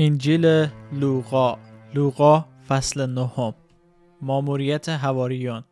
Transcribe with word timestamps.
انجیل 0.00 0.68
لوقا. 0.92 1.58
لوقا 1.94 2.44
فصل 2.68 3.06
نهم. 3.06 3.54
ماموریت 4.22 4.88
هواریون 4.88 5.64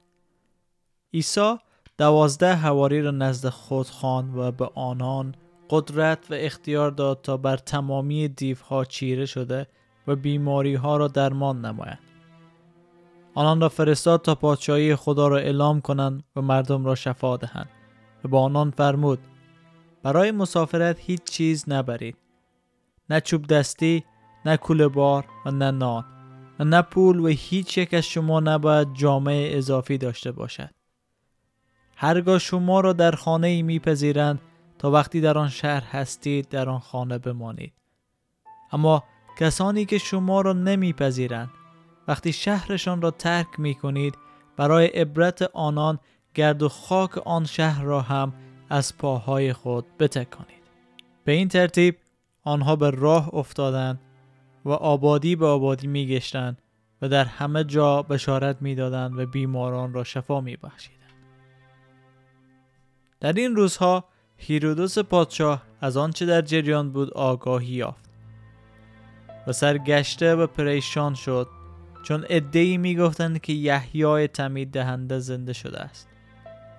عیسی 1.15 1.57
دوازده 1.99 2.55
هواری 2.55 3.03
را 3.03 3.11
نزد 3.11 3.49
خود 3.49 3.87
خواند 3.87 4.37
و 4.37 4.53
به 4.53 4.71
آنان 4.75 5.35
قدرت 5.71 6.31
و 6.31 6.35
اختیار 6.35 6.91
داد 6.91 7.21
تا 7.23 7.37
بر 7.37 7.57
تمامی 7.57 8.29
دیوها 8.29 8.85
چیره 8.85 9.27
شده 9.27 9.67
و 10.07 10.17
بیماری 10.17 10.75
ها 10.75 10.97
را 10.97 11.09
درمان 11.09 11.65
نمایند. 11.65 11.99
آنان 13.35 13.61
را 13.61 13.69
فرستاد 13.69 14.23
تا 14.23 14.35
پادشاهی 14.35 14.97
خدا 14.97 15.29
را 15.29 15.39
اعلام 15.39 15.81
کنند 15.81 16.23
و 16.37 16.43
مردم 16.43 16.85
را 16.85 16.95
شفا 16.95 17.37
دهند 17.37 17.69
و 18.25 18.29
با 18.29 18.43
آنان 18.43 18.71
فرمود 18.71 19.19
برای 20.03 20.31
مسافرت 20.31 21.01
هیچ 21.01 21.25
چیز 21.25 21.65
نبرید. 21.69 22.17
نه 23.11 23.21
چوب 23.21 23.47
دستی 23.47 24.05
نه 24.47 24.57
کوله 24.57 24.89
بار 24.89 25.25
و 25.45 25.51
نه 25.51 25.71
نان 25.71 26.05
و 26.59 26.65
نه 26.65 26.83
پول 26.83 27.21
و 27.21 27.27
هیچ 27.27 27.79
یک 27.79 27.95
از 27.95 28.05
شما 28.05 28.41
نباید 28.41 28.95
جامعه 28.95 29.59
اضافی 29.59 29.99
داشته 29.99 30.33
باشد. 30.33 30.71
هرگاه 31.97 32.39
شما 32.39 32.81
را 32.81 32.93
در 32.93 33.13
خانه 33.13 33.47
ای 33.47 33.63
میپذیرند 33.63 34.41
تا 34.79 34.91
وقتی 34.91 35.21
در 35.21 35.39
آن 35.39 35.49
شهر 35.49 35.85
هستید 35.85 36.49
در 36.49 36.69
آن 36.69 36.79
خانه 36.79 37.19
بمانید. 37.19 37.73
اما 38.73 39.05
کسانی 39.39 39.85
که 39.85 39.99
شما 39.99 40.41
را 40.41 40.53
نمیپذیرند 40.53 41.51
وقتی 42.09 42.33
شهرشان 42.33 43.03
را 43.03 43.11
ترک 43.11 43.47
می 43.59 43.75
کنید 43.75 44.15
برای 44.57 44.87
عبرت 44.87 45.43
آنان 45.43 45.99
گرد 46.35 46.63
و 46.63 46.69
خاک 46.69 47.19
آن 47.19 47.45
شهر 47.45 47.83
را 47.83 48.01
هم 48.01 48.33
از 48.71 48.97
پاهای 48.99 49.53
خود 49.53 49.87
بتکانید. 49.99 50.63
به 51.25 51.33
این 51.33 51.49
ترتیب 51.49 51.97
آنها 52.45 52.77
به 52.77 52.91
راه 52.91 53.35
افتادند 53.35 54.01
و 54.67 54.71
آبادی 54.71 55.37
به 55.37 55.47
آبادی 55.47 55.87
می 55.87 56.07
گشتند 56.07 56.63
و 57.03 57.09
در 57.09 57.25
همه 57.25 57.65
جا 57.65 58.03
بشارت 58.03 58.57
می 58.61 58.75
دادند 58.75 59.19
و 59.19 59.27
بیماران 59.27 59.93
را 59.93 60.05
شفا 60.05 60.41
می 60.41 60.57
بخشیدند. 60.57 61.13
در 63.21 63.33
این 63.33 63.57
روزها 63.57 64.05
هیرودوس 64.37 64.99
پادشاه 64.99 65.63
از 65.81 65.97
آنچه 65.97 66.27
در 66.27 66.43
جریان 66.43 66.93
بود 66.93 67.11
آگاهی 67.11 67.67
یافت 67.67 68.11
و 69.47 69.53
سرگشته 69.53 70.35
و 70.35 70.47
پریشان 70.47 71.15
شد 71.15 71.49
چون 72.03 72.25
ادهی 72.29 72.79
می‌گفتند 72.79 73.41
که 73.41 73.53
یحیای 73.53 74.29
تمید 74.29 74.71
دهنده 74.71 75.19
زنده 75.19 75.53
شده 75.53 75.81
است 75.81 76.09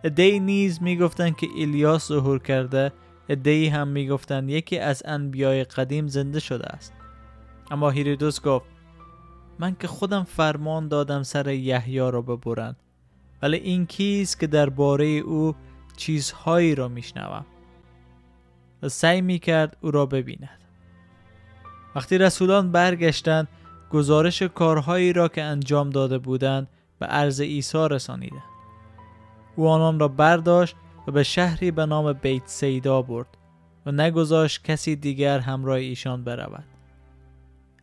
ادهی 0.03 0.39
نیز 0.39 0.81
می‌گفتند 0.81 1.37
که 1.37 1.47
ایلیاس 1.55 2.07
ظهور 2.07 2.39
کرده 2.39 2.91
ادهی 3.29 3.67
هم 3.67 3.87
می‌گفتند 3.87 4.49
یکی 4.49 4.79
از 4.79 5.03
انبیای 5.05 5.63
قدیم 5.63 6.07
زنده 6.07 6.39
شده 6.39 6.65
است 6.65 6.93
اما 7.71 7.89
هیرودوس 7.89 8.41
گفت 8.41 8.65
من 9.59 9.75
که 9.79 9.87
خودم 9.87 10.23
فرمان 10.23 10.87
دادم 10.87 11.23
سر 11.23 11.47
یحیی 11.47 11.99
را 11.99 12.21
ببرند 12.21 12.75
ولی 13.41 13.57
این 13.57 13.85
کیست 13.85 14.39
که 14.39 14.47
درباره 14.47 15.05
او 15.05 15.55
چیزهایی 15.97 16.75
را 16.75 16.87
میشنوم؟ 16.87 17.45
و 18.83 18.89
سعی 18.89 19.21
می‌کرد 19.21 19.77
او 19.81 19.91
را 19.91 20.05
ببیند. 20.05 20.59
وقتی 21.95 22.17
رسولان 22.17 22.71
برگشتند 22.71 23.47
گزارش 23.91 24.41
کارهایی 24.41 25.13
را 25.13 25.27
که 25.27 25.43
انجام 25.43 25.89
داده 25.89 26.17
بودند 26.17 26.67
به 26.99 27.05
عرض 27.05 27.41
عیسی 27.41 27.87
رسانیدند. 27.89 28.43
او 29.55 29.67
آنان 29.67 29.99
را 29.99 30.07
برداشت 30.07 30.75
و 31.07 31.11
به 31.11 31.23
شهری 31.23 31.71
به 31.71 31.85
نام 31.85 32.13
بیت 32.13 32.43
سیدا 32.45 33.01
برد 33.01 33.37
و 33.85 33.91
نگذاشت 33.91 34.63
کسی 34.63 34.95
دیگر 34.95 35.39
همراه 35.39 35.77
ایشان 35.77 36.23
برود. 36.23 36.76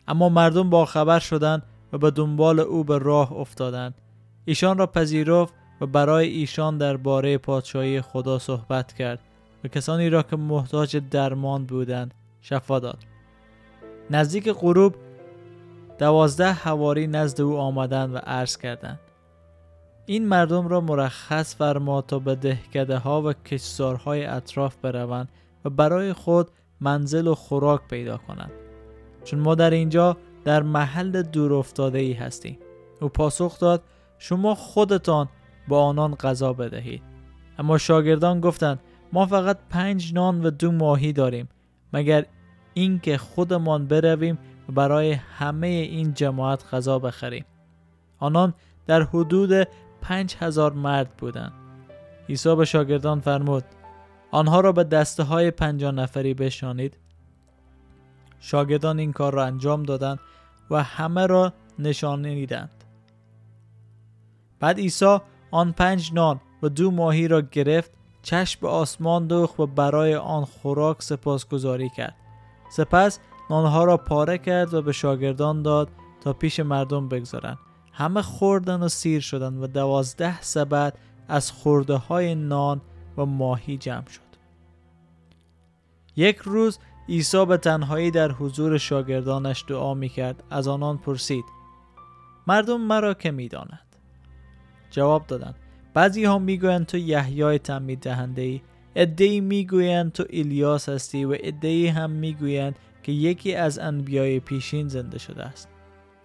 اما 0.08 0.28
مردم 0.28 0.70
با 0.70 0.84
خبر 0.84 1.18
شدند 1.18 1.62
و 1.92 1.98
به 1.98 2.10
دنبال 2.10 2.60
او 2.60 2.84
به 2.84 2.98
راه 2.98 3.32
افتادند 3.32 3.94
ایشان 4.44 4.78
را 4.78 4.86
پذیرفت 4.86 5.54
و 5.80 5.86
برای 5.86 6.28
ایشان 6.28 6.78
درباره 6.78 7.38
پادشاهی 7.38 8.00
خدا 8.00 8.38
صحبت 8.38 8.92
کرد 8.92 9.18
و 9.64 9.68
کسانی 9.68 10.10
را 10.10 10.22
که 10.22 10.36
محتاج 10.36 10.96
درمان 11.10 11.66
بودند 11.66 12.14
شفا 12.40 12.78
داد 12.78 12.98
نزدیک 14.10 14.48
غروب 14.48 14.94
دوازده 15.98 16.52
هواری 16.52 17.06
نزد 17.06 17.40
او 17.40 17.56
آمدند 17.56 18.14
و 18.14 18.18
عرض 18.18 18.56
کردند. 18.56 19.00
این 20.06 20.28
مردم 20.28 20.68
را 20.68 20.80
مرخص 20.80 21.56
فرما 21.56 22.02
تا 22.02 22.18
به 22.18 22.34
دهکده 22.34 22.98
ها 22.98 23.22
و 23.22 23.32
کشزارهای 23.32 24.24
اطراف 24.24 24.76
بروند 24.76 25.28
و 25.64 25.70
برای 25.70 26.12
خود 26.12 26.50
منزل 26.80 27.26
و 27.26 27.34
خوراک 27.34 27.80
پیدا 27.88 28.16
کنند. 28.16 28.63
چون 29.24 29.40
ما 29.40 29.54
در 29.54 29.70
اینجا 29.70 30.16
در 30.44 30.62
محل 30.62 31.22
دور 31.22 31.54
افتاده 31.54 31.98
ای 31.98 32.12
هستیم. 32.12 32.58
او 33.00 33.08
پاسخ 33.08 33.58
داد 33.58 33.82
شما 34.18 34.54
خودتان 34.54 35.28
با 35.68 35.84
آنان 35.84 36.14
غذا 36.14 36.52
بدهید. 36.52 37.02
اما 37.58 37.78
شاگردان 37.78 38.40
گفتند 38.40 38.80
ما 39.12 39.26
فقط 39.26 39.58
پنج 39.70 40.14
نان 40.14 40.46
و 40.46 40.50
دو 40.50 40.72
ماهی 40.72 41.12
داریم 41.12 41.48
مگر 41.92 42.24
اینکه 42.74 43.18
خودمان 43.18 43.86
برویم 43.86 44.38
و 44.68 44.72
برای 44.72 45.12
همه 45.12 45.66
این 45.66 46.14
جماعت 46.14 46.74
غذا 46.74 46.98
بخریم. 46.98 47.44
آنان 48.18 48.54
در 48.86 49.02
حدود 49.02 49.68
پنج 50.00 50.36
هزار 50.40 50.72
مرد 50.72 51.16
بودند. 51.16 51.52
عیسی 52.28 52.56
به 52.56 52.64
شاگردان 52.64 53.20
فرمود 53.20 53.64
آنها 54.30 54.60
را 54.60 54.72
به 54.72 54.84
دسته 54.84 55.22
های 55.22 55.50
پنجاه 55.50 55.92
نفری 55.92 56.34
بشانید 56.34 56.96
شاگردان 58.44 58.98
این 58.98 59.12
کار 59.12 59.34
را 59.34 59.44
انجام 59.44 59.82
دادند 59.82 60.20
و 60.70 60.82
همه 60.82 61.26
را 61.26 61.52
نشانیدند 61.78 62.84
بعد 64.60 64.78
عیسی 64.78 65.18
آن 65.50 65.72
پنج 65.72 66.12
نان 66.12 66.40
و 66.62 66.68
دو 66.68 66.90
ماهی 66.90 67.28
را 67.28 67.40
گرفت 67.40 67.90
چشم 68.22 68.60
به 68.60 68.68
آسمان 68.68 69.26
دوخت 69.26 69.60
و 69.60 69.66
برای 69.66 70.14
آن 70.14 70.44
خوراک 70.44 71.02
سپاسگزاری 71.02 71.88
کرد. 71.88 72.16
سپس 72.70 73.18
نانها 73.50 73.84
را 73.84 73.96
پاره 73.96 74.38
کرد 74.38 74.74
و 74.74 74.82
به 74.82 74.92
شاگردان 74.92 75.62
داد 75.62 75.88
تا 76.20 76.32
پیش 76.32 76.60
مردم 76.60 77.08
بگذارند. 77.08 77.58
همه 77.92 78.22
خوردن 78.22 78.82
و 78.82 78.88
سیر 78.88 79.20
شدند 79.20 79.62
و 79.62 79.66
دوازده 79.66 80.42
سبد 80.42 80.98
از 81.28 81.50
خورده 81.50 81.96
های 81.96 82.34
نان 82.34 82.80
و 83.16 83.24
ماهی 83.24 83.76
جمع 83.76 84.08
شد. 84.08 84.20
یک 86.16 86.36
روز 86.36 86.78
عیسی 87.08 87.46
به 87.46 87.56
تنهایی 87.56 88.10
در 88.10 88.32
حضور 88.32 88.78
شاگردانش 88.78 89.64
دعا 89.68 89.94
می 89.94 90.08
کرد 90.08 90.42
از 90.50 90.68
آنان 90.68 90.98
پرسید 90.98 91.44
مردم 92.46 92.80
مرا 92.80 93.14
که 93.14 93.30
می 93.30 93.48
داند؟ 93.48 93.96
جواب 94.90 95.26
دادند 95.26 95.54
بعضی 95.94 96.24
ها 96.24 96.38
می 96.38 96.58
گویند 96.58 96.86
تو 96.86 96.96
یحیای 96.96 97.58
تمید 97.58 98.00
دهنده 98.00 98.42
ای 98.42 98.60
ادهی 98.96 99.40
می 99.40 99.66
گویند 99.66 100.12
تو 100.12 100.24
ایلیاس 100.30 100.88
هستی 100.88 101.24
و 101.24 101.36
ادهی 101.40 101.86
هم 101.86 102.10
می 102.10 102.34
گویند 102.34 102.78
که 103.02 103.12
یکی 103.12 103.54
از 103.54 103.78
انبیای 103.78 104.40
پیشین 104.40 104.88
زنده 104.88 105.18
شده 105.18 105.44
است. 105.44 105.68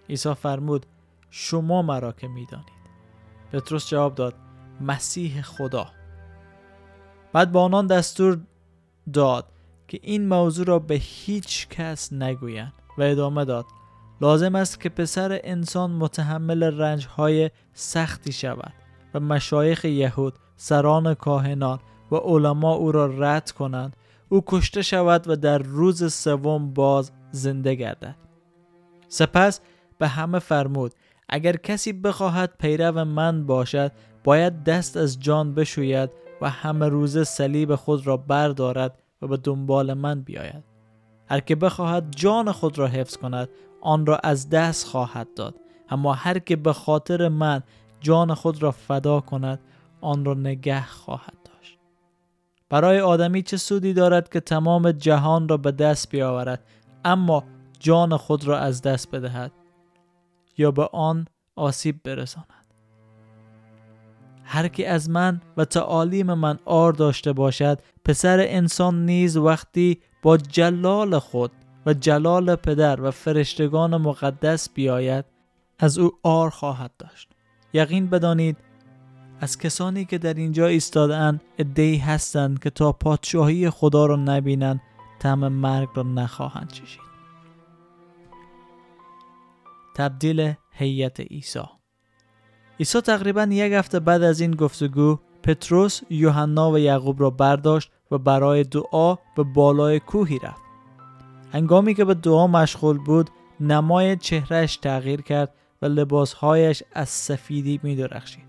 عیسی 0.08 0.34
فرمود 0.34 0.86
شما 1.30 1.82
مرا 1.82 2.12
که 2.12 2.28
می 2.28 2.46
دانید 2.46 2.80
پتروس 3.52 3.88
جواب 3.88 4.14
داد 4.14 4.34
مسیح 4.80 5.42
خدا. 5.42 5.86
بعد 7.32 7.52
با 7.52 7.62
آنان 7.62 7.86
دستور 7.86 8.40
داد 9.12 9.46
که 9.90 10.00
این 10.02 10.28
موضوع 10.28 10.66
را 10.66 10.78
به 10.78 10.94
هیچ 10.94 11.68
کس 11.68 12.12
نگویند 12.12 12.72
و 12.98 13.02
ادامه 13.02 13.44
داد. 13.44 13.66
لازم 14.20 14.54
است 14.54 14.80
که 14.80 14.88
پسر 14.88 15.40
انسان 15.44 15.90
متحمل 15.90 16.62
رنج 16.62 17.06
های 17.06 17.50
سختی 17.72 18.32
شود 18.32 18.72
و 19.14 19.20
مشایخ 19.20 19.84
یهود 19.84 20.34
سران 20.56 21.14
کاهنان 21.14 21.78
و 22.12 22.16
علما 22.16 22.72
او 22.72 22.92
را 22.92 23.06
رد 23.06 23.50
کنند. 23.50 23.96
او 24.28 24.42
کشته 24.46 24.82
شود 24.82 25.28
و 25.28 25.36
در 25.36 25.58
روز 25.58 26.14
سوم 26.14 26.74
باز 26.74 27.12
زنده 27.30 27.74
گردد. 27.74 28.16
سپس 29.08 29.60
به 29.98 30.08
همه 30.08 30.38
فرمود 30.38 30.94
اگر 31.28 31.56
کسی 31.56 31.92
بخواهد 31.92 32.54
پیرو 32.58 33.04
من 33.04 33.46
باشد 33.46 33.92
باید 34.24 34.64
دست 34.64 34.96
از 34.96 35.20
جان 35.20 35.54
بشوید 35.54 36.10
و 36.40 36.50
همه 36.50 36.88
روز 36.88 37.18
صلیب 37.18 37.74
خود 37.74 38.06
را 38.06 38.16
بردارد 38.16 38.99
و 39.22 39.26
به 39.26 39.36
دنبال 39.36 39.94
من 39.94 40.22
بیاید. 40.22 40.64
هر 41.26 41.40
که 41.40 41.56
بخواهد 41.56 42.14
جان 42.16 42.52
خود 42.52 42.78
را 42.78 42.86
حفظ 42.86 43.16
کند 43.16 43.48
آن 43.80 44.06
را 44.06 44.16
از 44.16 44.50
دست 44.50 44.86
خواهد 44.86 45.34
داد. 45.34 45.54
اما 45.88 46.14
هر 46.14 46.38
که 46.38 46.56
به 46.56 46.72
خاطر 46.72 47.28
من 47.28 47.62
جان 48.00 48.34
خود 48.34 48.62
را 48.62 48.70
فدا 48.70 49.20
کند 49.20 49.60
آن 50.00 50.24
را 50.24 50.34
نگه 50.34 50.86
خواهد 50.86 51.36
داشت. 51.44 51.78
برای 52.68 53.00
آدمی 53.00 53.42
چه 53.42 53.56
سودی 53.56 53.92
دارد 53.92 54.28
که 54.28 54.40
تمام 54.40 54.92
جهان 54.92 55.48
را 55.48 55.56
به 55.56 55.72
دست 55.72 56.10
بیاورد 56.10 56.64
اما 57.04 57.44
جان 57.78 58.16
خود 58.16 58.44
را 58.44 58.58
از 58.58 58.82
دست 58.82 59.10
بدهد 59.10 59.52
یا 60.58 60.70
به 60.70 60.88
آن 60.92 61.26
آسیب 61.56 62.02
برساند؟ 62.04 62.59
هر 64.52 64.68
کی 64.68 64.84
از 64.84 65.10
من 65.10 65.40
و 65.56 65.64
تعالیم 65.64 66.34
من 66.34 66.58
آر 66.64 66.92
داشته 66.92 67.32
باشد 67.32 67.78
پسر 68.04 68.40
انسان 68.40 69.06
نیز 69.06 69.36
وقتی 69.36 69.98
با 70.22 70.36
جلال 70.36 71.18
خود 71.18 71.52
و 71.86 71.94
جلال 71.94 72.56
پدر 72.56 73.00
و 73.00 73.10
فرشتگان 73.10 73.96
مقدس 73.96 74.68
بیاید 74.70 75.24
از 75.78 75.98
او 75.98 76.10
آر 76.22 76.50
خواهد 76.50 76.90
داشت. 76.98 77.28
یقین 77.72 78.06
بدانید 78.06 78.56
از 79.40 79.58
کسانی 79.58 80.04
که 80.04 80.18
در 80.18 80.34
اینجا 80.34 80.66
ایستادهاند 80.66 81.40
ادهی 81.58 81.96
هستند 81.96 82.58
که 82.58 82.70
تا 82.70 82.92
پادشاهی 82.92 83.70
خدا 83.70 84.06
را 84.06 84.16
نبینند 84.16 84.80
طعم 85.18 85.48
مرگ 85.48 85.88
را 85.94 86.02
نخواهند 86.02 86.72
چشید. 86.72 87.10
تبدیل 89.94 90.54
هیئت 90.70 91.20
عیسی. 91.20 91.79
عیسی 92.80 93.00
تقریبا 93.00 93.42
یک 93.42 93.72
هفته 93.72 94.00
بعد 94.00 94.22
از 94.22 94.40
این 94.40 94.50
گفتگو 94.50 95.18
پتروس 95.42 96.00
یوحنا 96.10 96.70
و 96.70 96.78
یعقوب 96.78 97.20
را 97.20 97.30
برداشت 97.30 97.90
و 98.10 98.18
برای 98.18 98.64
دعا 98.64 99.14
به 99.14 99.42
بالای 99.42 100.00
کوهی 100.00 100.38
رفت 100.38 100.62
هنگامی 101.52 101.94
که 101.94 102.04
به 102.04 102.14
دعا 102.14 102.46
مشغول 102.46 102.98
بود 102.98 103.30
نمای 103.60 104.16
چهرهش 104.16 104.76
تغییر 104.76 105.22
کرد 105.22 105.54
و 105.82 105.86
لباسهایش 105.86 106.82
از 106.92 107.08
سفیدی 107.08 107.80
می 107.82 107.96
درخشید. 107.96 108.44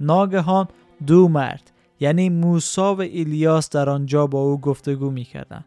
ناگهان 0.00 0.68
دو 1.06 1.28
مرد 1.28 1.70
یعنی 2.00 2.28
موسا 2.28 2.94
و 2.94 3.00
ایلیاس 3.00 3.70
در 3.70 3.90
آنجا 3.90 4.26
با 4.26 4.38
او 4.38 4.60
گفتگو 4.60 5.10
می 5.10 5.24
کردن. 5.24 5.64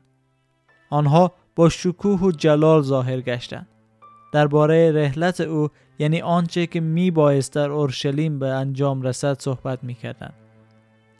آنها 0.89 1.31
با 1.55 1.69
شکوه 1.69 2.19
و 2.19 2.31
جلال 2.31 2.81
ظاهر 2.81 3.21
گشتند. 3.21 3.67
درباره 4.33 4.91
رحلت 4.91 5.41
او 5.41 5.69
یعنی 5.99 6.21
آنچه 6.21 6.67
که 6.67 6.79
می 6.79 7.11
بایست 7.11 7.53
در 7.53 7.69
اورشلیم 7.69 8.39
به 8.39 8.47
انجام 8.47 9.01
رسد 9.01 9.39
صحبت 9.39 9.83
می 9.83 9.93
کردن. 9.93 10.33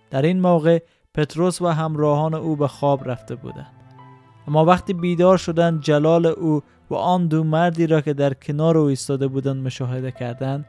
در 0.09 0.21
این 0.21 0.39
موقع 0.39 0.79
پتروس 1.13 1.61
و 1.61 1.67
همراهان 1.67 2.33
او 2.33 2.55
به 2.55 2.67
خواب 2.67 3.09
رفته 3.09 3.35
بودند. 3.35 3.71
اما 4.47 4.65
وقتی 4.65 4.93
بیدار 4.93 5.37
شدند 5.37 5.81
جلال 5.81 6.25
او 6.25 6.61
و 6.89 6.95
آن 6.95 7.27
دو 7.27 7.43
مردی 7.43 7.87
را 7.87 8.01
که 8.01 8.13
در 8.13 8.33
کنار 8.33 8.77
او 8.77 8.85
ایستاده 8.85 9.27
بودند 9.27 9.65
مشاهده 9.65 10.11
کردند 10.11 10.65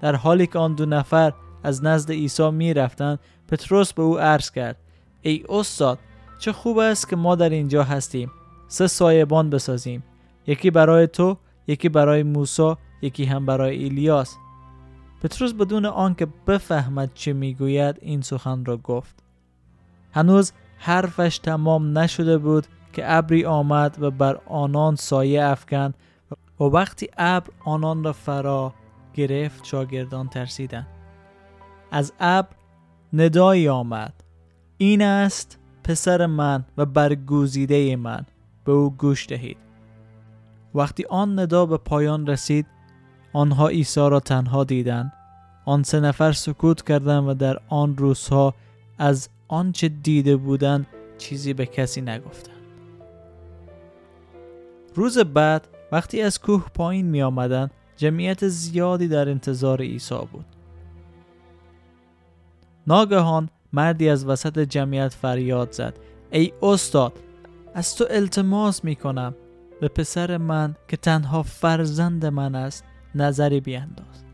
در 0.00 0.16
حالی 0.16 0.46
که 0.46 0.58
آن 0.58 0.74
دو 0.74 0.86
نفر 0.86 1.32
از 1.62 1.84
نزد 1.84 2.10
عیسی 2.10 2.50
می 2.50 2.74
رفتند 2.74 3.18
پتروس 3.48 3.92
به 3.92 4.02
او 4.02 4.18
عرض 4.18 4.50
کرد 4.50 4.76
ای 5.22 5.44
استاد 5.48 5.98
چه 6.38 6.52
خوب 6.52 6.78
است 6.78 7.08
که 7.08 7.16
ما 7.16 7.34
در 7.34 7.50
اینجا 7.50 7.82
هستیم 7.82 8.30
سه 8.68 8.86
سایبان 8.86 9.50
بسازیم 9.50 10.02
یکی 10.46 10.70
برای 10.70 11.06
تو 11.06 11.36
یکی 11.66 11.88
برای 11.88 12.22
موسی 12.22 12.74
یکی 13.02 13.24
هم 13.24 13.46
برای 13.46 13.76
ایلیاس 13.76 14.36
پتروس 15.22 15.52
بدون 15.52 15.86
آنکه 15.86 16.26
بفهمد 16.46 17.10
چه 17.14 17.32
می‌گوید 17.32 17.96
این 18.00 18.20
سخن 18.20 18.64
را 18.64 18.76
گفت. 18.76 19.22
هنوز 20.12 20.52
حرفش 20.78 21.38
تمام 21.38 21.98
نشده 21.98 22.38
بود 22.38 22.66
که 22.92 23.02
ابری 23.16 23.44
آمد 23.44 23.96
و 24.00 24.10
بر 24.10 24.40
آنان 24.46 24.96
سایه 24.96 25.44
افکند 25.44 25.94
و 26.60 26.64
وقتی 26.64 27.08
ابر 27.16 27.50
آنان 27.64 28.04
را 28.04 28.12
فرا 28.12 28.74
گرفت 29.14 29.64
شاگردان 29.64 30.28
ترسیدند. 30.28 30.86
از 31.90 32.12
ابر 32.20 32.56
ندایی 33.12 33.68
آمد. 33.68 34.14
این 34.78 35.02
است 35.02 35.58
پسر 35.84 36.26
من 36.26 36.64
و 36.76 36.86
برگوزیده 36.86 37.96
من. 37.96 38.26
به 38.64 38.72
او 38.72 38.90
گوش 38.90 39.28
دهید. 39.28 39.56
وقتی 40.74 41.04
آن 41.04 41.38
ندا 41.38 41.66
به 41.66 41.76
پایان 41.76 42.26
رسید 42.26 42.66
آنها 43.32 43.68
عیسی 43.68 44.00
را 44.00 44.20
تنها 44.20 44.64
دیدند. 44.64 45.12
آن 45.64 45.82
سه 45.82 46.00
نفر 46.00 46.32
سکوت 46.32 46.82
کردند 46.82 47.28
و 47.28 47.34
در 47.34 47.58
آن 47.68 47.96
روزها 47.96 48.54
از 48.98 49.28
آنچه 49.48 49.88
دیده 49.88 50.36
بودند 50.36 50.86
چیزی 51.18 51.52
به 51.52 51.66
کسی 51.66 52.00
نگفتند. 52.00 52.56
روز 54.94 55.18
بعد 55.18 55.68
وقتی 55.92 56.22
از 56.22 56.40
کوه 56.40 56.68
پایین 56.74 57.06
می 57.06 57.22
آمدن 57.22 57.70
جمعیت 57.96 58.48
زیادی 58.48 59.08
در 59.08 59.28
انتظار 59.28 59.80
عیسی 59.80 60.18
بود. 60.32 60.44
ناگهان 62.86 63.48
مردی 63.72 64.08
از 64.08 64.26
وسط 64.26 64.58
جمعیت 64.58 65.14
فریاد 65.14 65.72
زد. 65.72 65.98
ای 66.30 66.52
استاد 66.62 67.12
از 67.74 67.96
تو 67.96 68.06
التماس 68.10 68.84
می 68.84 68.96
کنم 68.96 69.34
به 69.82 69.88
پسر 69.88 70.36
من 70.36 70.76
که 70.88 70.96
تنها 70.96 71.42
فرزند 71.42 72.26
من 72.26 72.54
است 72.54 72.84
نظری 73.14 73.60
بیانداز 73.60 74.24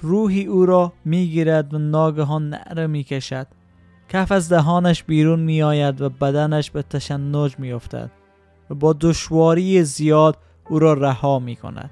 روحی 0.00 0.44
او 0.44 0.66
را 0.66 0.92
می‌گیرد 1.04 1.74
و 1.74 1.78
ناگهان 1.78 2.48
نعره 2.48 2.86
می‌کشد 2.86 3.46
کف 4.08 4.32
از 4.32 4.48
دهانش 4.48 5.02
بیرون 5.02 5.40
میآید 5.40 6.00
و 6.00 6.08
بدنش 6.08 6.70
به 6.70 6.82
تشنج 6.82 7.58
میافتد 7.58 8.10
و 8.70 8.74
با 8.74 8.92
دشواری 8.92 9.84
زیاد 9.84 10.38
او 10.68 10.78
را 10.78 10.92
رها 10.92 11.38
می 11.38 11.56
کند. 11.56 11.90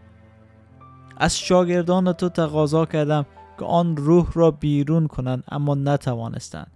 از 1.16 1.38
شاگردان 1.38 2.12
تو 2.12 2.28
تقاضا 2.28 2.86
کردم 2.86 3.26
که 3.58 3.64
آن 3.64 3.96
روح 3.96 4.32
را 4.34 4.50
بیرون 4.50 5.06
کنند 5.06 5.44
اما 5.48 5.74
نتوانستند. 5.74 6.70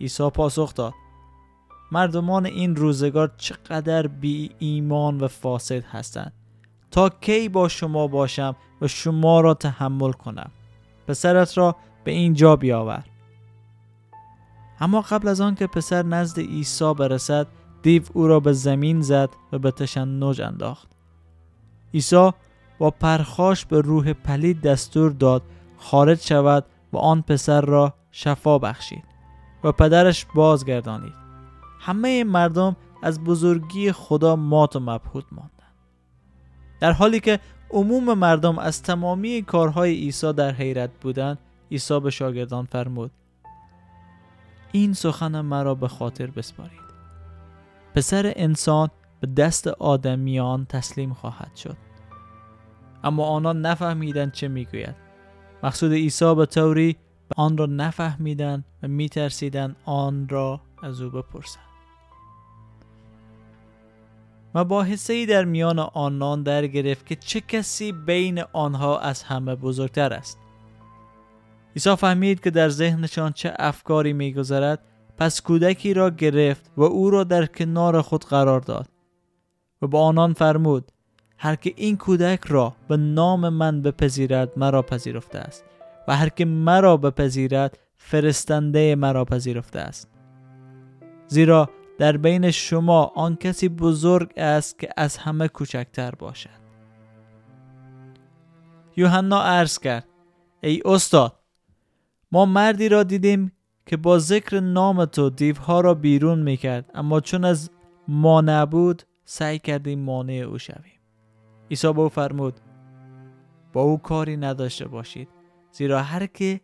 عیسی 0.00 0.30
پاسخ 0.30 0.74
داد 0.74 0.92
مردمان 1.92 2.46
این 2.46 2.76
روزگار 2.76 3.30
چقدر 3.36 4.06
بی 4.06 4.50
ایمان 4.58 5.20
و 5.20 5.28
فاسد 5.28 5.84
هستند. 5.84 6.32
تا 6.90 7.08
کی 7.08 7.48
با 7.48 7.68
شما 7.68 8.06
باشم 8.06 8.56
و 8.80 8.88
شما 8.88 9.40
را 9.40 9.54
تحمل 9.54 10.12
کنم. 10.12 10.50
پسرت 11.08 11.58
را 11.58 11.76
به 12.04 12.10
اینجا 12.10 12.56
بیاور. 12.56 13.04
اما 14.80 15.00
قبل 15.00 15.28
از 15.28 15.40
آن 15.40 15.54
که 15.54 15.66
پسر 15.66 16.02
نزد 16.02 16.40
عیسی 16.40 16.94
برسد 16.94 17.46
دیو 17.82 18.02
او 18.12 18.26
را 18.26 18.40
به 18.40 18.52
زمین 18.52 19.00
زد 19.00 19.30
و 19.52 19.58
به 19.58 19.70
تشنج 19.70 20.40
انداخت. 20.40 20.88
عیسی 21.94 22.30
با 22.78 22.90
پرخاش 22.90 23.66
به 23.66 23.80
روح 23.80 24.12
پلید 24.12 24.60
دستور 24.60 25.10
داد 25.10 25.42
خارج 25.78 26.20
شود 26.20 26.64
و 26.92 26.98
آن 26.98 27.22
پسر 27.22 27.60
را 27.60 27.94
شفا 28.10 28.58
بخشید 28.58 29.04
و 29.64 29.72
پدرش 29.72 30.26
بازگردانید. 30.34 31.21
همه 31.84 32.24
مردم 32.24 32.76
از 33.02 33.24
بزرگی 33.24 33.92
خدا 33.92 34.36
مات 34.36 34.76
و 34.76 34.80
مبهوت 34.80 35.24
ماندند 35.32 35.52
در 36.80 36.92
حالی 36.92 37.20
که 37.20 37.40
عموم 37.70 38.14
مردم 38.14 38.58
از 38.58 38.82
تمامی 38.82 39.42
کارهای 39.42 39.94
عیسی 39.94 40.32
در 40.32 40.50
حیرت 40.52 40.90
بودند 41.00 41.38
عیسی 41.70 42.00
به 42.00 42.10
شاگردان 42.10 42.64
فرمود 42.64 43.10
این 44.72 44.92
سخن 44.92 45.40
مرا 45.40 45.74
به 45.74 45.88
خاطر 45.88 46.26
بسپارید. 46.26 46.82
پسر 47.94 48.32
انسان 48.36 48.88
به 49.20 49.26
دست 49.26 49.66
آدمیان 49.68 50.64
تسلیم 50.64 51.14
خواهد 51.14 51.56
شد. 51.56 51.76
اما 53.04 53.24
آنان 53.26 53.60
نفهمیدند 53.60 54.32
چه 54.32 54.48
می‌گوید. 54.48 54.96
مقصود 55.62 55.92
عیسی 55.92 56.34
به 56.34 56.46
طوری 56.46 56.96
آن 57.36 57.56
را 57.56 57.66
نفهمیدند 57.66 58.64
و 58.82 58.88
میترسیدند 58.88 59.76
آن 59.84 60.28
را 60.28 60.60
از 60.82 61.00
او 61.00 61.10
بپرسند. 61.10 61.71
مباحثه 64.54 65.12
ای 65.12 65.26
در 65.26 65.44
میان 65.44 65.78
آنان 65.78 66.42
در 66.42 66.66
گرفت 66.66 67.06
که 67.06 67.16
چه 67.16 67.40
کسی 67.40 67.92
بین 67.92 68.42
آنها 68.52 68.98
از 68.98 69.22
همه 69.22 69.54
بزرگتر 69.54 70.12
است. 70.12 70.38
عیسی 71.76 71.96
فهمید 71.96 72.40
که 72.40 72.50
در 72.50 72.68
ذهنشان 72.68 73.32
چه 73.32 73.54
افکاری 73.58 74.12
میگذرد 74.12 74.78
پس 75.18 75.42
کودکی 75.42 75.94
را 75.94 76.10
گرفت 76.10 76.70
و 76.76 76.82
او 76.82 77.10
را 77.10 77.24
در 77.24 77.46
کنار 77.46 78.02
خود 78.02 78.24
قرار 78.24 78.60
داد 78.60 78.88
و 79.82 79.86
با 79.86 80.02
آنان 80.02 80.32
فرمود 80.32 80.92
هر 81.38 81.56
که 81.56 81.72
این 81.76 81.96
کودک 81.96 82.40
را 82.48 82.76
به 82.88 82.96
نام 82.96 83.48
من 83.48 83.82
بپذیرد 83.82 84.58
مرا 84.58 84.82
پذیرفته 84.82 85.38
است 85.38 85.64
و 86.08 86.16
هر 86.16 86.28
که 86.28 86.44
مرا 86.44 86.96
بپذیرد 86.96 87.78
فرستنده 87.96 88.94
مرا 88.94 89.24
پذیرفته 89.24 89.78
است. 89.78 90.08
زیرا 91.26 91.70
در 91.98 92.16
بین 92.16 92.50
شما 92.50 93.04
آن 93.04 93.36
کسی 93.36 93.68
بزرگ 93.68 94.32
است 94.36 94.78
که 94.78 94.88
از 94.96 95.16
همه 95.16 95.48
کوچکتر 95.48 96.10
باشد. 96.10 96.62
یوحنا 98.96 99.42
عرض 99.42 99.78
کرد 99.78 100.08
ای 100.60 100.82
استاد 100.84 101.38
ما 102.32 102.46
مردی 102.46 102.88
را 102.88 103.02
دیدیم 103.02 103.52
که 103.86 103.96
با 103.96 104.18
ذکر 104.18 104.60
نام 104.60 105.04
تو 105.04 105.30
دیوها 105.30 105.80
را 105.80 105.94
بیرون 105.94 106.42
می‌کرد 106.42 106.90
اما 106.94 107.20
چون 107.20 107.44
از 107.44 107.70
ما 108.08 108.40
نبود 108.40 109.02
سعی 109.24 109.58
کردیم 109.58 109.98
مانع 109.98 110.32
او 110.32 110.58
شویم. 110.58 111.00
عیسی 111.70 111.92
به 111.92 112.00
او 112.00 112.08
فرمود 112.08 112.60
با 113.72 113.82
او 113.82 113.98
کاری 113.98 114.36
نداشته 114.36 114.88
باشید 114.88 115.28
زیرا 115.72 116.02
هر 116.02 116.26
که 116.26 116.60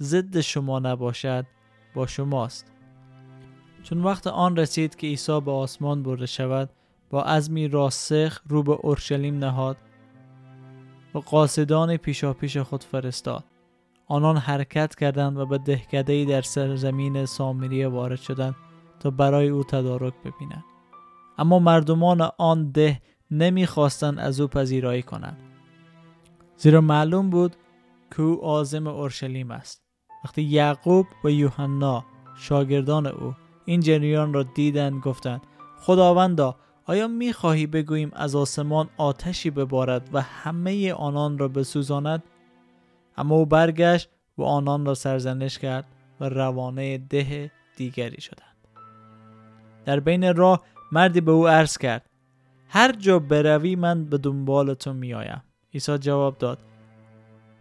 ضد 0.00 0.40
شما 0.40 0.78
نباشد 0.78 1.46
با 1.94 2.06
شماست. 2.06 2.73
چون 3.84 4.02
وقت 4.02 4.26
آن 4.26 4.56
رسید 4.56 4.96
که 4.96 5.06
عیسی 5.06 5.40
به 5.40 5.50
آسمان 5.50 6.02
برده 6.02 6.26
شود 6.26 6.70
با 7.10 7.22
عزمی 7.22 7.68
راسخ 7.68 8.40
رو 8.48 8.62
به 8.62 8.72
اورشلیم 8.72 9.38
نهاد 9.38 9.76
و 11.14 11.18
قاصدان 11.18 11.96
پیشا 11.96 12.32
پیش 12.32 12.56
خود 12.56 12.84
فرستاد. 12.84 13.44
آنان 14.06 14.36
حرکت 14.36 14.94
کردند 14.94 15.38
و 15.38 15.46
به 15.46 15.58
دهکدهی 15.58 16.24
در 16.26 16.42
سرزمین 16.42 17.26
سامریه 17.26 17.88
وارد 17.88 18.20
شدند 18.20 18.54
تا 19.00 19.10
برای 19.10 19.48
او 19.48 19.64
تدارک 19.64 20.14
ببینند. 20.24 20.64
اما 21.38 21.58
مردمان 21.58 22.30
آن 22.38 22.70
ده 22.70 23.00
نمی‌خواستند 23.30 24.18
از 24.18 24.40
او 24.40 24.48
پذیرایی 24.48 25.02
کنند. 25.02 25.36
زیرا 26.56 26.80
معلوم 26.80 27.30
بود 27.30 27.56
که 28.16 28.22
او 28.22 28.40
عازم 28.40 28.86
اورشلیم 28.86 29.50
است. 29.50 29.82
وقتی 30.24 30.42
یعقوب 30.42 31.06
و 31.24 31.30
یوحنا 31.30 32.04
شاگردان 32.36 33.06
او 33.06 33.34
این 33.64 33.80
جریان 33.80 34.34
را 34.34 34.42
دیدند 34.42 35.00
گفتند. 35.00 35.40
خداوندا 35.80 36.56
آیا 36.86 37.08
می‌خواهی 37.08 37.66
بگوییم 37.66 38.10
از 38.14 38.36
آسمان 38.36 38.88
آتشی 38.96 39.50
ببارد 39.50 40.08
و 40.12 40.20
همه 40.20 40.92
آنان 40.92 41.38
را 41.38 41.48
بسوزاند؟ 41.48 42.22
اما 43.16 43.34
او 43.34 43.46
برگشت 43.46 44.08
و 44.38 44.42
آنان 44.42 44.86
را 44.86 44.94
سرزنش 44.94 45.58
کرد 45.58 45.84
و 46.20 46.28
روانه 46.28 46.98
ده 46.98 47.50
دیگری 47.76 48.20
شدند. 48.20 48.54
در 49.84 50.00
بین 50.00 50.36
راه 50.36 50.62
مردی 50.92 51.20
به 51.20 51.32
او 51.32 51.48
عرض 51.48 51.78
کرد 51.78 52.06
هر 52.68 52.92
جا 52.92 53.18
بروی 53.18 53.76
من 53.76 54.04
به 54.04 54.18
دنبال 54.18 54.74
تو 54.74 54.92
میآیم. 54.92 55.42
عیسی 55.74 55.98
جواب 55.98 56.38
داد 56.38 56.58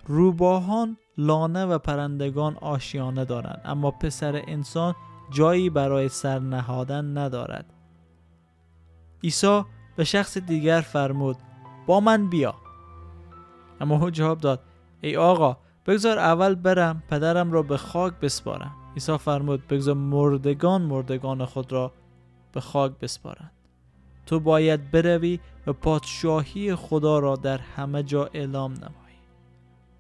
روباهان 0.08 0.98
لانه 1.18 1.66
و 1.66 1.78
پرندگان 1.78 2.58
آشیانه 2.62 3.26
دارند 3.26 3.62
اما 3.66 3.92
پسر 3.92 4.42
انسان 4.48 4.96
جایی 5.30 5.70
برای 5.70 6.10
سر 6.10 6.40
نهادن 6.40 7.18
ندارد. 7.18 7.66
عیسی 9.24 9.62
به 9.96 10.04
شخص 10.04 10.38
دیگر 10.38 10.82
فرمود 10.82 11.38
با 11.88 12.00
من 12.00 12.30
بیا. 12.30 12.56
اما 13.82 13.96
او 13.96 14.10
جواب 14.10 14.38
داد 14.38 14.60
ای 15.02 15.18
آقا 15.18 15.58
بگذار 15.86 16.20
اول 16.20 16.56
برم 16.56 17.04
پدرم 17.10 17.52
را 17.52 17.62
به 17.62 17.78
خاک 17.78 18.14
بسپارم. 18.14 18.76
عیسی 18.94 19.18
فرمود 19.18 19.68
بگذار 19.68 19.96
مردگان 19.96 20.82
مردگان 20.82 21.46
خود 21.46 21.72
را 21.72 21.92
به 22.52 22.62
خاک 22.62 22.92
بسپارند. 22.92 23.52
تو 24.26 24.40
باید 24.40 24.92
بروی 24.92 25.40
و 25.68 25.74
پادشاهی 25.74 26.76
خدا 26.76 27.20
را 27.20 27.36
در 27.36 27.58
همه 27.58 28.04
جا 28.04 28.30
اعلام 28.34 28.74
نمایی. 28.74 28.94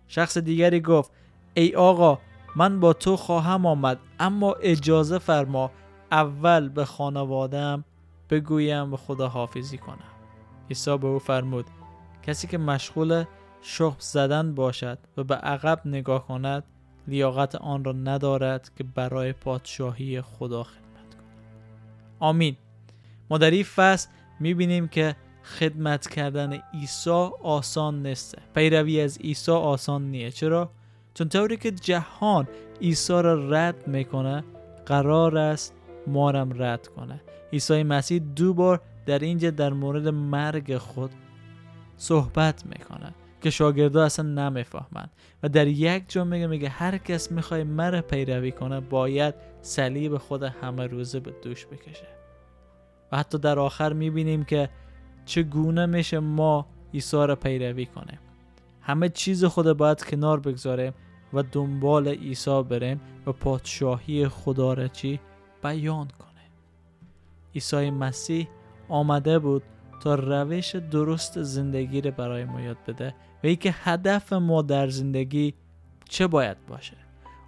شخص 0.08 0.38
دیگری 0.38 0.82
گفت 0.82 1.12
ای 1.54 1.76
آقا 1.76 2.20
من 2.56 2.80
با 2.80 2.94
تو 2.94 3.18
خواهم 3.18 3.66
آمد 3.66 4.00
اما 4.20 4.54
اجازه 4.54 5.18
فرما 5.18 5.72
اول 6.12 6.70
به 6.70 6.86
خانوادم 6.86 7.84
بگویم 8.30 8.94
و 8.94 8.98
خدا 8.98 9.28
حافظی 9.28 9.78
کنم 9.78 10.14
عیسی 10.70 10.98
به 10.98 11.08
او 11.08 11.20
فرمود 11.20 11.66
کسی 12.24 12.48
که 12.48 12.58
مشغول 12.58 13.24
شخص 13.62 14.14
زدن 14.14 14.56
باشد 14.56 15.00
و 15.18 15.24
به 15.24 15.36
عقب 15.36 15.82
نگاه 15.86 16.28
کند 16.28 16.64
لیاقت 17.08 17.56
آن 17.56 17.84
را 17.84 17.92
ندارد 17.92 18.72
که 18.78 18.84
برای 18.84 19.34
پادشاهی 19.34 20.22
خدا 20.22 20.64
خدمت 20.64 21.16
کند. 21.16 21.24
آمین. 22.20 22.56
ما 23.30 23.38
در 23.38 23.52
این 23.52 23.64
فصل 23.64 24.10
می‌بینیم 24.40 24.88
که 24.88 25.16
خدمت 25.44 26.10
کردن 26.10 26.54
عیسی 26.74 27.30
آسان 27.44 28.08
نیسته 28.08 28.42
پیروی 28.56 29.02
از 29.02 29.18
عیسی 29.18 29.52
آسان 29.52 30.12
نیه. 30.12 30.32
چرا؟ 30.32 30.70
چون 31.14 31.30
طوری 31.30 31.58
که 31.58 31.72
جهان 31.72 32.48
عیسی 32.82 33.14
را 33.14 33.50
رد 33.50 33.88
می‌کنه 33.88 34.44
قرار 34.86 35.38
است 35.38 35.74
مارم 36.08 36.64
رد 36.64 36.88
کنه. 36.88 37.22
عیسی 37.54 37.84
مسیح 37.84 38.20
دو 38.36 38.54
بار 38.54 38.82
در 39.06 39.20
اینجا 39.20 39.50
در 39.50 39.74
مورد 39.74 40.08
مرگ 40.08 40.78
خود 40.78 41.12
صحبت 41.98 42.66
می‌کنه 42.66 43.14
که 43.42 43.50
شاگردا 43.50 44.04
اصلا 44.04 44.26
نمی‌فهمند. 44.26 45.12
و 45.44 45.50
در 45.50 45.68
یک 45.68 46.04
جا 46.08 46.24
میگه 46.24 46.48
میگه 46.48 46.70
هر 46.70 46.98
کس 46.98 47.32
می‌خوای 47.32 47.64
مرا 47.64 48.02
پیروی 48.02 48.52
کنه 48.52 48.80
باید 48.80 49.36
صلیب 49.62 50.18
خود 50.18 50.44
همه 50.44 50.88
روزه 50.88 51.20
به 51.20 51.34
دوش 51.44 51.66
بکشه. 51.66 52.08
و 53.12 53.18
حتی 53.18 53.38
در 53.38 53.60
آخر 53.60 53.94
می‌بینیم 53.94 54.44
که 54.44 54.70
چگونه 55.26 55.86
میشه 55.86 56.20
ما 56.20 56.66
عیسی 56.94 57.18
را 57.18 57.36
پیروی 57.36 57.86
کنیم. 57.86 58.20
همه 58.84 59.10
چیز 59.10 59.46
خود 59.46 59.78
باید 59.78 60.04
کنار 60.04 60.40
بگذاریم 60.40 60.94
و 61.34 61.44
دنبال 61.44 62.08
عیسی 62.08 62.64
بریم 62.64 63.02
و 63.26 63.32
پادشاهی 63.32 64.28
خدا 64.28 64.74
را 64.74 64.88
چی؟ 64.88 65.20
بیان 65.64 66.08
کنیم 66.08 66.52
عیسی 67.56 67.90
مسیح 67.90 68.48
آمده 68.90 69.40
بود 69.40 69.64
تا 70.02 70.16
روش 70.16 70.76
درست 70.76 71.42
زندگی 71.42 72.02
را 72.02 72.12
برای 72.12 72.46
ما 72.46 72.62
یاد 72.62 72.78
بده 72.88 73.16
و 73.44 73.48
ای 73.48 73.56
که 73.56 73.76
هدف 73.84 74.34
ما 74.34 74.62
در 74.62 74.88
زندگی 74.88 75.54
چه 76.10 76.28
باید 76.28 76.66
باشه؟ 76.68 76.98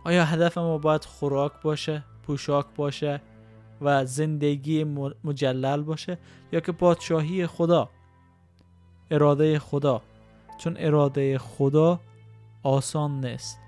آیا 0.03 0.25
هدف 0.25 0.57
ما 0.57 0.77
باید 0.77 1.05
خوراک 1.05 1.51
باشه 1.61 2.03
پوشاک 2.23 2.65
باشه 2.75 3.21
و 3.81 4.05
زندگی 4.05 4.83
مجلل 5.23 5.81
باشه 5.81 6.17
یا 6.51 6.59
که 6.59 6.71
پادشاهی 6.71 7.47
خدا 7.47 7.89
اراده 9.11 9.59
خدا؟ 9.59 10.01
چون 10.57 10.75
اراده 10.79 11.37
خدا 11.37 11.99
آسان 12.63 13.25
نیست. 13.25 13.59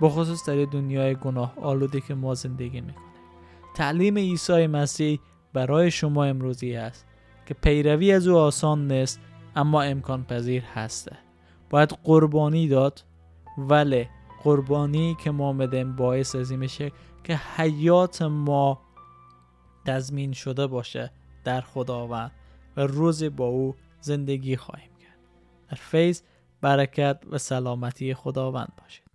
بخصوص 0.00 0.48
در 0.48 0.64
دنیای 0.64 1.14
گناه 1.14 1.54
آلوده 1.62 2.00
که 2.00 2.14
ما 2.14 2.34
زندگی 2.34 2.80
می‌کنه 2.80 3.04
تعلیم 3.74 4.18
عیسی 4.18 4.66
مسیح 4.66 5.20
برای 5.52 5.90
شما 5.90 6.24
امروزی 6.24 6.76
است 6.76 7.06
که 7.46 7.54
پیروی 7.54 8.12
از 8.12 8.28
او 8.28 8.36
آسان 8.36 8.92
نیست 8.92 9.20
اما 9.56 9.82
امکان 9.82 10.24
پذیر 10.24 10.62
هسته. 10.74 11.16
باید 11.70 11.98
قربانی 12.04 12.68
داد 12.68 13.04
ولی 13.58 14.08
قربانی 14.42 15.16
که 15.24 15.30
ما 15.30 15.52
بدیم 15.52 15.96
باعث 15.96 16.36
از 16.36 16.50
این 16.50 16.60
میشه 16.60 16.92
که 17.24 17.40
حیات 17.56 18.22
ما 18.22 18.80
تضمین 19.86 20.32
شده 20.32 20.66
باشه 20.66 21.10
در 21.44 21.60
خداوند 21.60 22.32
و 22.76 22.80
روز 22.80 23.24
با 23.24 23.44
او 23.44 23.74
زندگی 24.00 24.56
خواهیم. 24.56 24.90
در 25.68 25.76
فیض 25.76 26.22
برکت 26.60 27.22
و 27.30 27.38
سلامتی 27.38 28.14
خداوند 28.14 28.72
باشید 28.82 29.05